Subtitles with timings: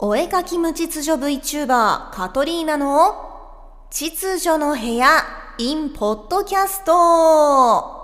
[0.00, 5.08] お絵かき無秩序 VTuber カトリーナの秩序の部屋
[5.58, 7.98] in ポッドキャスト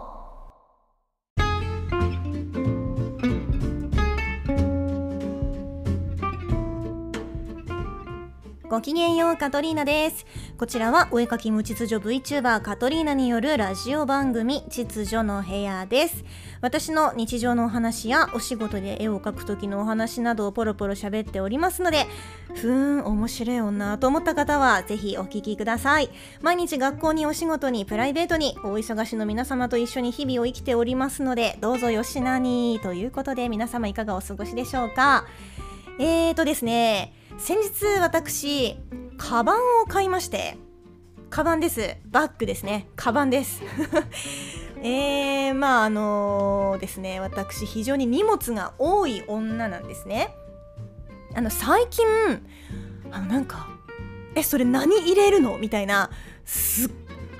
[8.68, 10.26] ごきげんようカトリーナです。
[10.56, 16.24] こちらはお絵かき無秩序 VTuber カトリーナによるラジオ番組秩序の部屋です。
[16.60, 22.06] 私の日常のお話やお仕事で絵を描く時のお話などをポロポロ喋っておりますので
[22.54, 26.08] ふーん面白い女と思った方はぜひお聞きください。
[26.40, 35.26] 毎日学校にお仕事にプライベートにお忙しの皆様と一緒に日々を生きておりますのでどうぞよしなにということで皆様いかがお過ごしでしょうか？
[35.98, 38.76] えーとですね先日私
[39.18, 40.56] カバンを買いまして
[41.30, 41.96] カバンです。
[42.06, 42.86] バッグですね。
[42.94, 43.60] カバンです。
[44.80, 50.32] えー、まああのー、ですね私非常に荷物が多い女なんですね。
[51.34, 52.06] あの最近
[53.10, 53.68] あのなんか
[54.36, 55.58] えそれ何入れるの？
[55.58, 56.10] みたいな
[56.44, 56.90] すっ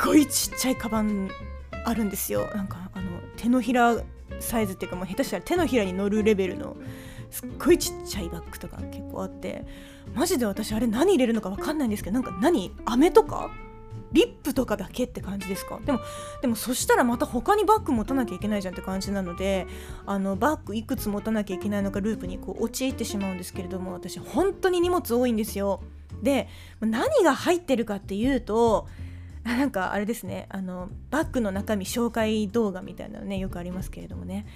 [0.04, 1.30] ごいちっちゃいカバン
[1.84, 2.50] あるんですよ。
[2.52, 3.96] なんかあの手のひら
[4.40, 6.76] サイズっていうかもう下手したら手のひらに乗るレベルの
[7.30, 9.66] すっごいちっちゃいバッグとか結構あって
[10.14, 13.50] マジで私あれ何入れるのか分かんないんですけどなんか何飴とか
[14.12, 15.80] リップとかだけって感じですか？
[15.84, 15.98] でも
[16.40, 19.66] でもそしたらまた他にバッグ持たなきゃいけないじゃんって感じなので
[20.06, 25.82] あのバッグいくつ持たなきゃいけないのかループにこう陥ってしまうんですけれども私本当に荷物多いんですよ。
[26.22, 26.48] で
[26.80, 28.86] 何が入ってるかっていうと
[29.44, 30.46] なんかあれですね。
[30.48, 34.46] あのバッグの中身紹介動画みたいなのねよくありますけれどもね。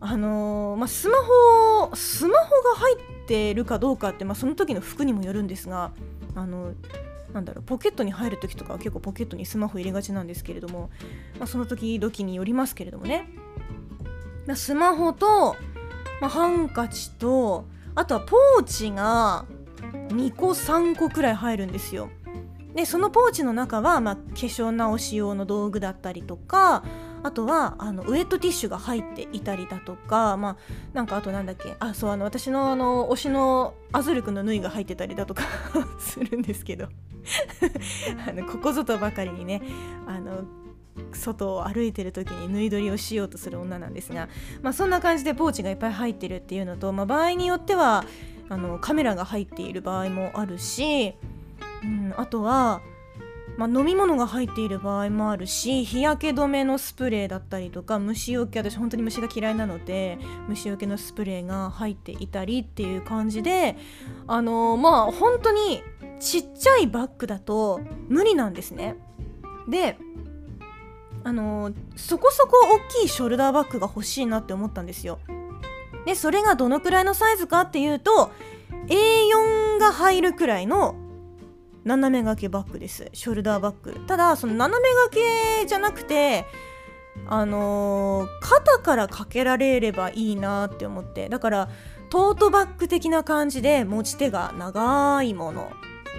[0.00, 5.92] あのー、まあ、スマホスマホが入ってるかどうかって、まあ、その時の服にもよるんですが
[6.34, 6.74] あの
[7.32, 10.90] なんだろうポケットに入る時とかは結構ポケットにスマホ入れがちなんですけれども、
[11.38, 13.28] まあ、その時々によりますけれどもね、
[14.46, 15.56] ま、スマホと、
[16.20, 17.64] ま、ハンカチと
[17.94, 19.46] あとはポーチが
[20.08, 22.10] 2個3個くらい入るんですよ。
[22.74, 26.84] でそのポーチの中は、まあ、化粧直し用の道具だったりとか
[27.22, 30.56] あとはあのウエットティッシュが入っていたりだとかまあ
[30.92, 35.44] なんかあとなんだっけあそうあの私のあの推しのアズルクの縫いが入ってたりだとか
[35.98, 36.88] するんですけど。
[38.28, 39.62] あのここぞとばかりにね
[40.06, 40.44] あの
[41.12, 44.28] 外を歩いてる時に縫い取りをしようとする女なんですが、
[44.62, 48.04] まあ、そんな感じでポーチがいっぱい入ってるっていうのと、まあ、場合によっては
[48.48, 51.14] あのカメラが入っている場合もあるし、
[51.84, 52.80] うん、あとは
[53.56, 60.18] まあ、飲み物が入っている場合もあるし日焼け止めのスプレーだったりとか虫除け私本当に虫が嫌いなので
[60.48, 63.76] 虫除けのスプレーが入っていたりっていう感じで
[64.26, 65.82] あのー、まあ本当に
[66.18, 68.96] ちっちゃいバッグだと無理なんですね。
[69.68, 69.98] で
[71.22, 72.52] あのー、そこそこ
[72.98, 75.20] 大きいショルダーバッグが欲しいなって思ったんですよ。
[76.06, 78.32] でそれがどのくらいのサイズかっていうと
[78.88, 80.96] A4 が入るくらいの
[81.84, 83.08] 斜め掛けバッグです。
[83.12, 83.94] ショルダーバッグ。
[84.06, 85.14] ただその斜め掛
[85.62, 86.46] けじゃなくて
[87.26, 91.28] あのー、肩からかけられればいいなって思って。
[91.28, 91.68] だから
[92.10, 95.70] トートバッグ的な感じで持ち手が長いもの。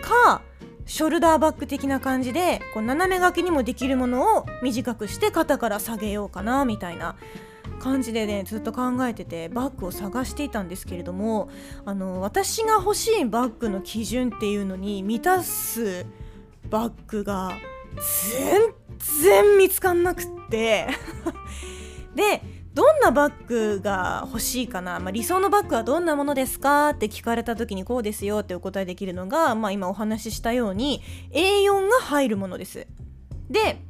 [0.02, 0.42] か
[0.86, 7.16] ショルダーバッグ的な感じでこう斜め掛けにもできるものを短くして肩から下げようかなみたいな
[7.80, 11.50] 感じでねずっと考えててバッグを探していたんですけれども
[11.86, 16.06] あの私が欲しいバッグの基準っていうのに満たす
[16.70, 17.52] バッグが
[18.32, 20.88] 全然見つかんなくって。
[22.16, 22.42] で
[22.74, 26.90] どんなバッグが欲しいかな、まあ、理想のバッグはどんなものですか？
[26.90, 32.86] って聞かれた時にこうですよってお答えできるのが、まあ、今お話ししたように A4 が入るものです。
[33.50, 33.82] で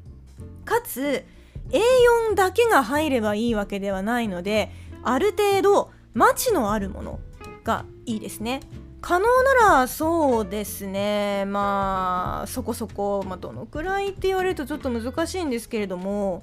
[0.65, 1.25] かつ
[1.71, 4.71] A4 だけが入ればいいわけではないので
[5.03, 7.19] ある程度マチのあるもの
[7.63, 8.61] がいいですね。
[9.01, 11.45] 可能ならそうですね。
[11.45, 16.41] まあそこそこ、まあ、どのくらいって言われるとちょっと難しいんですけれども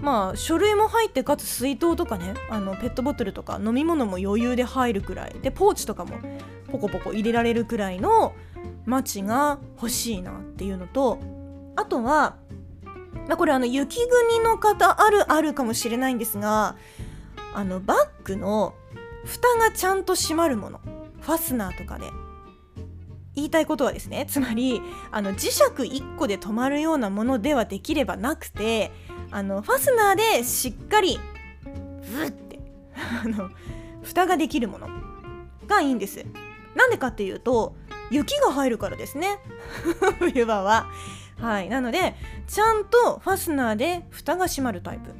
[0.00, 5.36] まあ書類も入ってかつ水筒とかねあのペットボトルとか飲み物も余裕で入るくらい。
[5.40, 6.18] でポーチとかも
[6.70, 8.34] ポコポコ入れられるくらいの
[8.84, 11.18] マチが欲しいなっていうのと
[11.76, 12.36] あとは
[13.34, 16.76] これあの雪国の方あるあるかもしれないんですが
[17.54, 18.74] あのバッグの
[19.24, 20.80] 蓋がちゃんと閉まるもの
[21.20, 22.10] ファスナーとかで
[23.34, 24.80] 言いたいことはですねつまり
[25.10, 28.92] あの磁石1個で止まるようなものではできればなくて
[29.30, 31.18] あのファスナーでしっかり
[31.64, 32.60] ブッて
[33.24, 33.50] あの
[34.02, 34.88] 蓋ができるもの
[35.66, 36.24] がいいんです。
[36.74, 37.74] なんでかっていうと
[38.10, 39.38] 雪が入るからですね。
[40.20, 40.86] 冬場は。
[41.40, 41.68] はい。
[41.68, 42.14] なので
[42.46, 45.10] ちゃんとファスナーで蓋が閉まるタイプ。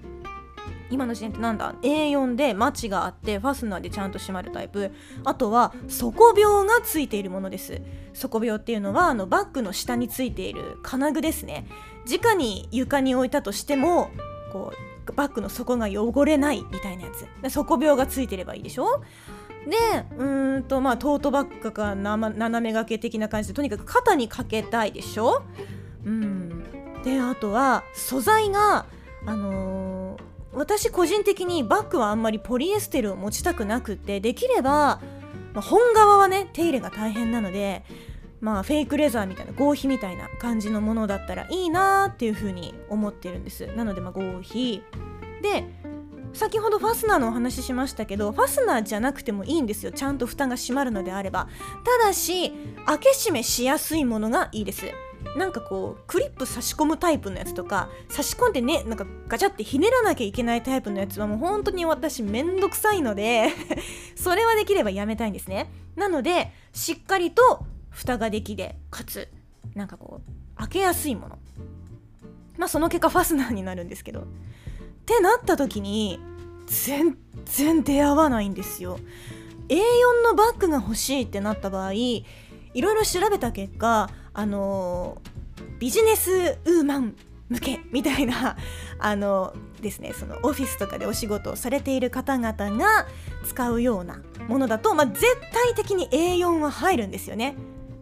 [0.88, 4.92] 今の時点ってなんだ？A4 でマチがあってファスナーでちゃんと閉まるタイプ。
[5.24, 7.82] あとは底病がついているものです。
[8.12, 11.66] 底病っていうのはあのバッグの下についている金具ですね。
[12.08, 14.10] 直に床に置いたとしても
[14.52, 14.72] こ
[15.08, 17.08] うバッグの底が汚れないみたいなや
[17.42, 17.52] つ。
[17.52, 19.02] 底病がついてればいいでしょ？
[19.66, 25.42] でうんとまあトートバッグか斜め掛け的な感じでとにかく肩にかけたいでしょ？
[26.06, 27.03] うん。
[27.05, 28.87] であとは素材が
[29.26, 30.20] あのー、
[30.53, 35.00] 私個人的にバッグはあんまりポリエステルを持ちたくなくってできれば、
[35.53, 37.85] まあ、本革はね手入れが大変なので
[38.41, 43.67] まあフェイクレザーみたいな合皮みたいな感じのものだったらいいなっていうふうに思ってるんです。
[43.75, 44.82] なのでまあ合皮。
[45.43, 45.64] で
[46.32, 49.93] 先ほどファスナーのお話ししましたけどファスナーじゃなくてもいいんですよ。
[49.93, 51.49] ちゃんと蓋が閉まるのであれば。
[52.00, 52.53] ただし
[52.85, 54.87] 開け閉めしやすいものがいいです。
[55.37, 63.49] なんかこうクリップ差し込むタイプのやつとか差し込んでねなんかガチャってひねらなきゃいけないタイプのやつはもう本当に私めんどくさいので
[64.14, 65.70] それはできればやめたいんですね。
[65.96, 69.28] なのでしっかりと蓋ができでかつ
[69.75, 71.38] なんかこう開けやすいもの。
[72.58, 74.20] まあその結果ファスナーになるんですけど。
[74.20, 74.25] っ
[75.06, 76.19] てなった時に
[76.67, 78.99] 全然出会わないんですよ。
[79.69, 79.79] A4
[80.25, 82.25] のバッグが欲しいってなった場合い
[82.75, 85.16] ろいろ調べた結果あの
[85.78, 87.16] ビジネスウーマン
[87.48, 88.56] 向けみたいな
[89.00, 93.06] あのですねそのオフィスとかでお仕事をされている方々が
[93.46, 95.22] 使うようなものだと、まあ、絶
[95.52, 97.56] 対的に A4 は入るんですよね。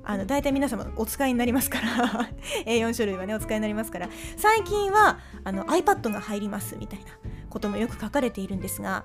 [0.05, 2.31] あの大体皆様お使いになりますから。
[2.67, 4.09] A4 書類はねお使いになりますから。
[4.37, 7.07] 最近はあの iPad が入りますみたいな
[7.55, 9.05] こともよく書かれているんですが、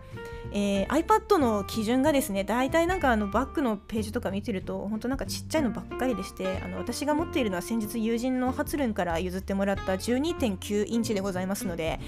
[0.51, 12.00] えー、iPad の基準がですね大体なんかあのバックのページとか見てると本当なんかちっちゃいのばっかりでしてあの私が持っているのは先日友人のハツルンから譲ってもらった12.9インチでございますので、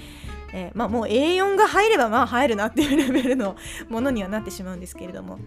[0.52, 3.56] えー、まあ、もう A4 が入ればまあ入るなっていうレベルの
[3.88, 5.38] ものにはなってしまうんですけれども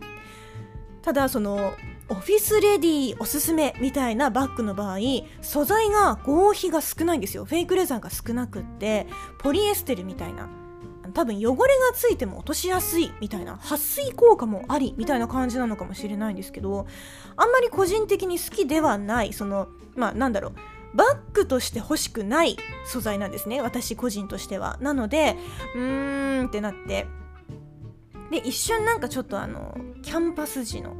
[1.05, 1.75] ただその
[2.09, 4.97] オフィスレディーおすすめみたいなバッグの場合
[5.41, 7.45] 素材が合皮が少ないんですよ。
[7.45, 9.05] フェイクレザーが少なくって
[9.37, 10.49] ポリエステルみたいな。
[11.13, 13.57] 多分汚れがついても落としやすいみたいな。
[13.57, 16.87] 撥水効果もありみたいな感じなのかもしれないんですけど
[17.37, 20.53] あんまり個人的に好きではないそのまあなんだろう。
[20.97, 23.61] バッグとして欲しくない素材なんですね。
[23.61, 24.77] 私個人としては。
[24.81, 25.37] なので
[25.75, 27.05] うーんってなって。
[28.31, 30.95] で一瞬なんかちょっとあのキャンパス時の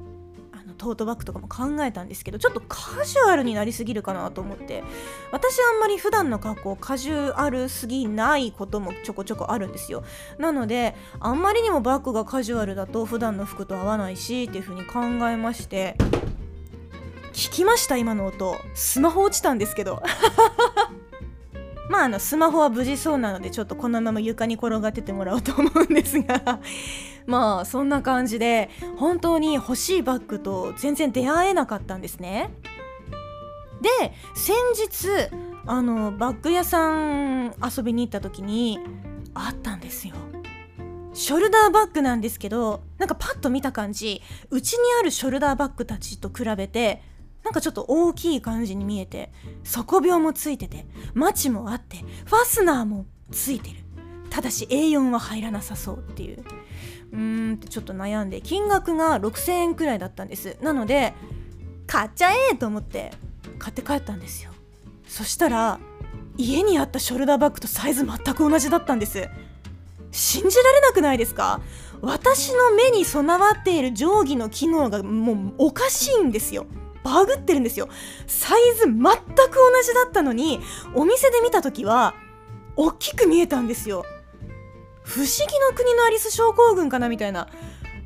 [0.51, 4.83] あのトートバッグとかも考えたんですけどちょっとカジュアルになりすぎるかなと思って
[5.31, 10.04] 私あんまり普段の格好カジュアルすぎないこともちょこちょこあるんですよ。
[10.38, 15.95] なのであんまりにもバッグがカジュアルだと普段の服と合わないしっていう風に考えまして
[17.33, 18.56] 聞きました今の音。
[18.75, 20.01] スマホ落ちたんですけど。
[21.90, 26.60] まああのスマホは無事そうなのでちょっとこのまま床に転がっててもらおうと思うんですが
[27.26, 32.52] まあそんな感じで本当に欲しいバッグと全然出会えなかったんですね。
[33.82, 35.30] で先日
[35.68, 38.80] あのバッグ屋さん遊びに行った時に
[39.34, 40.16] あったんですよ。
[41.14, 47.02] ショルダーバッグなんですけどなんかパッと見た感じうちにあるショルダーバッグたちと比べて
[47.46, 49.32] なんかちょっと大きい感じに見えて
[49.64, 53.78] 底病もついててマチもあってファスナーもついてる。
[54.30, 56.44] ただし A4 は入らなさそうっていう。
[57.14, 60.58] うーんってちょっと悩んで金額が6000円くらいだったんです。
[60.62, 61.14] なので
[61.88, 63.14] 買っちゃえと思って
[63.60, 64.52] 買って帰ったんですよ。
[65.08, 65.80] そしたら
[66.36, 69.30] 家にあったショルダーバッグとサイズ全く同じだったんです。
[70.12, 71.62] 信じられなくないですか？
[72.02, 76.66] 私の目に備わっている定規の機能がもうおかしいんですよ。
[77.06, 77.88] バグってるんですよ。
[78.26, 80.60] サイズ全く同じだったのに
[80.96, 82.16] お店で見た時は
[82.76, 84.04] 大きく見えたんですよ。
[85.04, 87.48] 不思議の国のアリス症候群かなみたいな。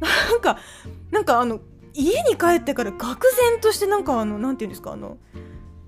[0.01, 0.59] なんか
[1.11, 1.61] なんかあの
[1.93, 2.97] 家に帰ってから愕
[3.51, 5.17] 然としてなんかあの何て言うんですかあの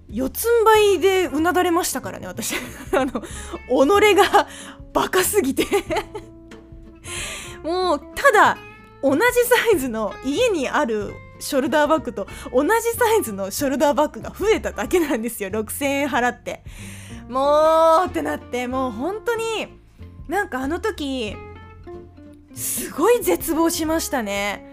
[0.09, 2.55] 四つん這いでうなだれましたからね私。
[2.95, 4.47] あの己が
[4.93, 5.65] バカすぎて。
[7.61, 8.57] もうただ
[9.03, 15.49] 同じサイズの家にあるショルダーバッグと同じサイズのショルダーバッグが増えただけなんですよ。
[15.49, 16.63] 6000円払って。
[17.27, 19.67] もうってなってもう本当に
[20.27, 21.35] なんかあの時
[22.53, 24.70] すごい絶望しましたね。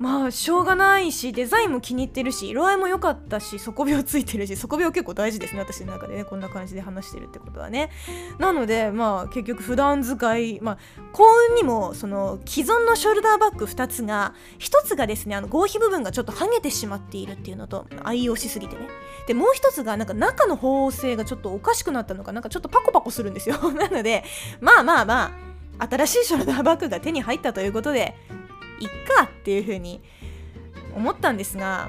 [0.00, 7.90] まあしょうがないしデザインも気に入ってるし色合いも良かったし底病ついてるし底病結構大事ですね私の中でねこんな感じで話してるってことはね。
[8.38, 10.78] なのでまあ結局普段使いまあ
[11.12, 18.88] 幸運にもその既存のショルダーバッグ2つが1つがですねあの合皮部分がちょっと剥げてしまっているっていうのと愛用しすぎてね。
[19.26, 23.58] でもう1つがなんか中の縫製がちょっとおかしくなったのかなんかちょっとパコパコするんですよ。
[23.72, 24.24] なので
[24.62, 25.32] まあまあま
[25.78, 28.14] あ新しいショルダーバッグが手に入ったということで
[28.80, 30.02] いっかっていう風に
[30.96, 31.88] 思ったんですが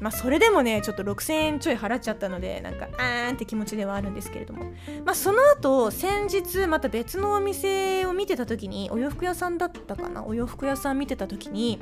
[0.00, 4.64] まあそれでもねちょっと6000円ちょい払っちゃったのでなんかあーんって気持ちではあるんですけれども。
[5.04, 10.24] まあその後先日また別のお店を見てた時にお洋服屋さんだったかな？
[10.24, 11.80] お洋服屋さん見てた時に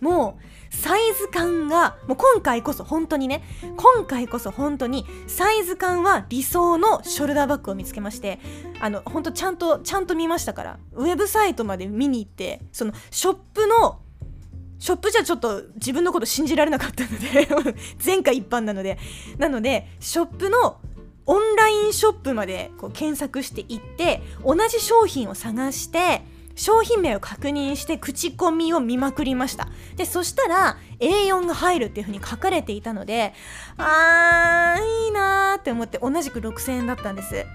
[0.00, 3.42] もうサイズ感がもう今回こそ本当にね
[3.76, 8.38] 今回こそ本当にサイズ感は理想のショルダーバッグを見つけまして
[8.80, 14.00] あの本当ちゃんとちゃんと見ましたからウェブサイトまで見に行ってそのショップの
[14.78, 17.48] ショップじゃちょっと自分のこと信じられなかったので
[18.04, 18.98] 前回一般なので
[19.38, 20.78] なのでショップの
[21.26, 26.22] オンラインショップまでこう検索していって同じ商品を探して
[26.58, 29.68] 商品名を確認して口コミを見まくりました。
[29.96, 33.32] でそしたら A4 が入るっていう風に書かれていたので
[33.76, 37.46] あーいいなーって思って同じく6000円だったんです。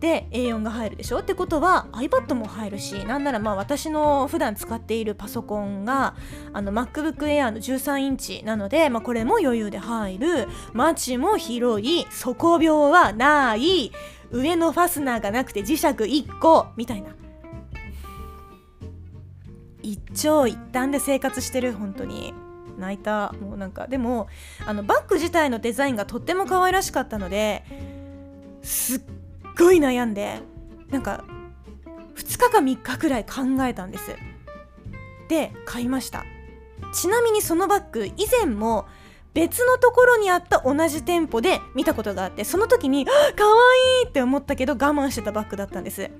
[0.00, 1.18] で A4 が入るでしょ？
[1.18, 6.14] ってことは iPad も入るしなんならまあ私の普段使っているパソコンが
[6.52, 10.48] あの MacBook Air の13インチなので、まあ、これも余裕で入る。
[10.72, 12.06] マチも広い。
[12.10, 13.90] 底病はない。
[14.30, 16.68] 上のファスナーがなくて磁石1個。
[16.76, 17.10] みたいな。
[19.92, 22.34] 一長一短で生活してる本当に。
[22.78, 23.34] 泣いた。
[23.40, 24.28] もうなんかでも
[24.64, 27.64] あのバッグ自体のデザインがとっても可愛らしかったので
[28.62, 29.00] すっ
[29.58, 30.40] ごい悩んで
[30.90, 31.24] なんか
[32.14, 34.14] 2日か3日くらい考えたんです。
[35.28, 36.24] で買いました。
[36.94, 38.86] ちなみにそのバッグ以前も
[39.34, 46.10] 別のところにあった同じ店舗で見たことがあってその時に可愛いって思ったけど我慢してたバッグだったんです。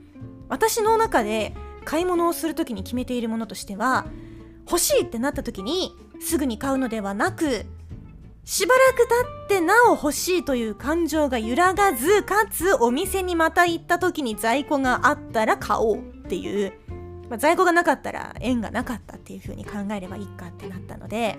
[0.48, 1.54] 私の中で
[1.88, 4.04] 買い物をする時に決めているものとしては
[4.66, 7.64] 欲しいってなった時にすぐに買うのではなく
[8.44, 16.74] しばらく経ってなお欲しいという感情が揺らがずかつお店にまた行った時に在庫があったら買おうっていう、
[17.30, 21.38] まあ、在庫がなかったら縁がなかったっていう風に考えればいいかってなったので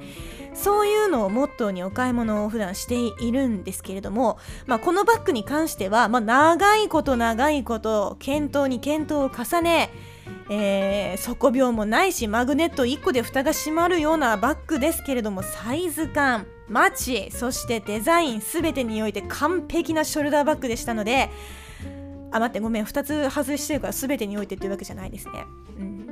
[0.56, 9.92] そういうのをモットーにお買い物を普段しているんですけれども、まあ、このバッグに関しては、まあ、長いこと長いこと検討に検討を重ね
[10.50, 21.30] えー、底病もないしマグネット1個で蓋が閉まるようなバッグですけれどもサイズ感マチそしてデザイン全てにおいて完璧なショルダーバッグでしたので
[22.32, 25.46] あ待ってごめん2つ外してるから全てにおいてっていうわけじゃないですね。
[25.80, 26.08] うん。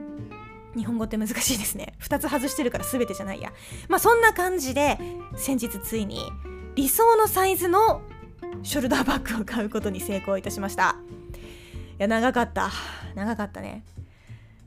[0.75, 1.94] 日本語って難しいですね。
[2.01, 3.51] 2つ外してるから全てじゃないや。
[3.88, 4.98] まあそんな感じで
[5.36, 6.32] 先日ついに
[6.75, 8.01] 理想のサイズの
[8.63, 10.96] ショルダーバッグを買うことに成功いたしました。
[12.00, 12.72] いや長かった。
[13.15, 13.84] 長かったね。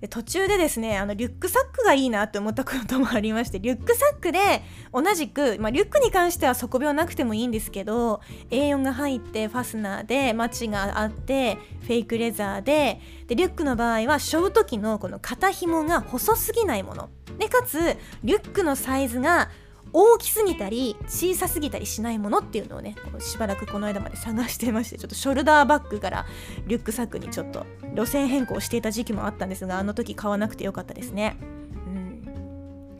[0.01, 17.11] で途中でですねあのリュックサックがいいなって思ったこともありましてリュックサックで同じく、まあ、リュックに関しては底病なくてもいいんですけど A4 が入ってファスナーでマチがあってフェイクレザーででリュックの場合は背負う時のこの肩紐が細すぎないもの。
[17.39, 19.51] でかつリュックのサイズが
[19.93, 26.27] 大きすぎたり小さすぎたりしないものっていうのをねしばらくこの間まで探してましてちょっとショルダーバッグから
[26.67, 31.37] リュックサックにちょっと路線変更していた時期もあったんですがあの時買わなくてよかったですね。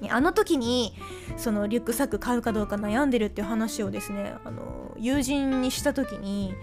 [0.01, 0.95] うん、あの時に
[1.37, 6.55] そのリュックサック買うかどうか悩んでるっていう話をですねあの友人にした時に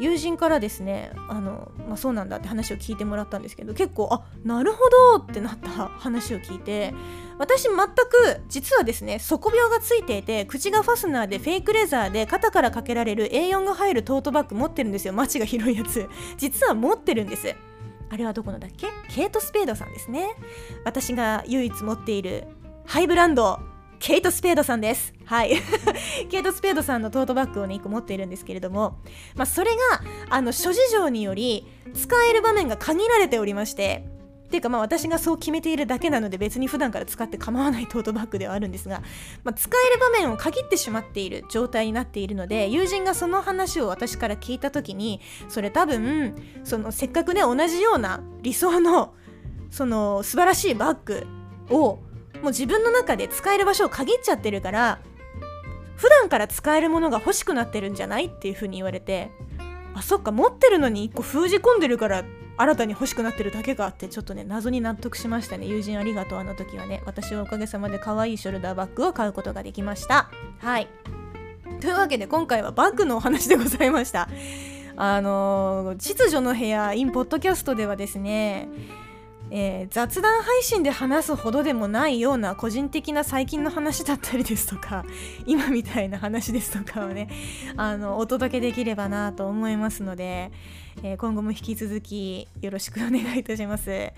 [0.00, 4.78] 友人からですねあの、まあ、そうなんだって話を聞いてもらったんですけど結構あなるほ
[5.18, 6.94] どってなった話を聞いて
[7.38, 15.12] 私全く実はですね底病がついていて口がファスナーでフェイクレザーで肩からかけられる A4 が入るトートバッグ持ってるんですよ。
[15.12, 16.08] 街が広いやつ。
[16.36, 17.54] 実は持ってるんです。
[18.10, 18.88] あれはどこのだっけ？
[19.08, 20.34] ケイト・スペードさんですね。
[20.84, 22.46] 私が唯一持っている
[22.86, 23.58] ハイブランド
[23.98, 25.12] ケイト・スペードさんです。
[25.28, 25.60] はい。
[26.30, 28.96] ケイト・スペードさんのトートバッグをね、1個持っているんですけれども、
[29.34, 29.76] まあ、それが、
[30.30, 34.06] あの、諸事情により、使える場面が限られておりまして、
[34.46, 39.02] っていうかまあ私がそう決めているだけなので別に普段から使って構わないトートバッグではあるんですが、
[39.44, 45.20] まあ、使える場面を限ってしまっている状態になっているので友人がその話を私から聞いた時に
[45.50, 49.12] それ多分そのせっかくね同じような理想の
[49.70, 51.26] その素晴らしいバッグ
[51.68, 51.98] を
[52.40, 55.00] もう自分の中で使える場所を限っちゃってるから
[55.98, 59.30] 普段から使えるものが欲しくなってるんじゃないっていう風に言われて
[59.94, 62.24] あそっか持ってるのに1個封じ込んでるから
[62.56, 65.66] 新たに欲しくなってるだけかってちょっとね謎に納得しましたね。
[65.66, 67.02] 友人ありがとうあの時はね。
[67.06, 70.28] 私はおかげさまで可愛いショルダーバッグを買うことができました。
[70.58, 70.88] はい。
[71.80, 74.28] というわけで今回はバッグのお話でございました。
[74.96, 78.68] あのー、秩序の部屋 in ポッドキャストではですね
[79.50, 85.04] えー、雑談配信で話すほどでもないような個人的な最近の話だったりですとか
[85.46, 87.28] 今みたいな話ですとかをね
[87.76, 90.52] あのお届けできればなと思いますので、
[91.02, 94.12] えー、今後も引き続きよろしくお願いいたします。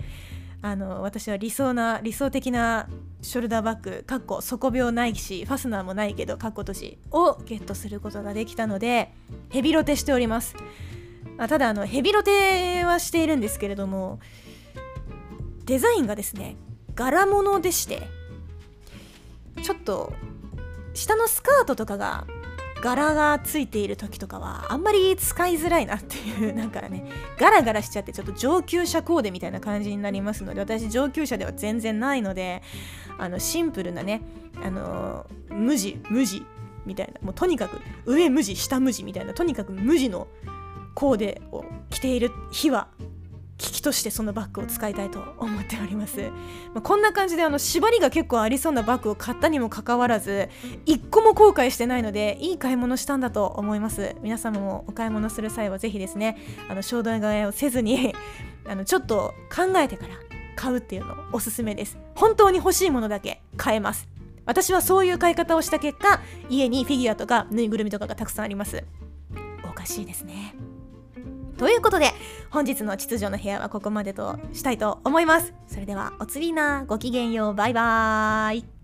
[0.63, 2.87] あの私は理想な理想的な
[3.23, 9.11] ショルダーバッグかっこ底病ないしファスナーもないけどかっこ閉じをゲットすることができたので
[9.49, 10.55] ヘビロテしております
[11.39, 14.19] あただあのヘビロテはしているんですけれども
[15.65, 16.55] デザインがですね
[16.95, 18.07] 柄物でして
[19.63, 20.13] ちょっと
[20.93, 22.25] 下のスカートとかが
[22.81, 27.05] 柄がついている時とかはあんまり使いづらいなっていう なんかね
[27.37, 32.63] ガラガラしちゃってちょっと上級者コーデみたいな感じになりますので私上級者では全然ないので
[33.19, 34.21] あのシンプルなね
[34.63, 36.43] あの無地無地
[36.85, 40.27] みたいなもうとにかく上無地下無地みたいなとにかく無地の
[40.95, 42.87] コーデを着ている日は
[43.61, 46.19] 機器としてそのバッグを使いたいと思っております、
[46.73, 50.49] まあ、こんな感じであの縛りが結構ありそうなバッグを買ったにもかかわらず
[50.87, 54.15] 一個も後悔してないのでいい買い物したんだと思います。
[54.21, 56.37] 皆様もお買い物する際はぜひですね
[56.69, 58.15] あの衝動買いをせずに
[58.67, 60.15] あのちょっと考えてから
[60.55, 61.99] 買うっていうのおすすめです。
[62.15, 64.09] 本当に欲しいものだけ買えます。
[64.47, 68.83] 私はそういう買い方をした結果家にフィギュアとかぬいぐるみとかがたくさんあります。
[69.63, 70.55] おかしいですね。
[71.61, 72.11] ということで
[72.49, 75.53] 本日の秩序の部屋はここまでとしたいと思います。
[75.67, 77.53] それではおつりなごきげんよう。
[77.53, 78.80] バイバーイ。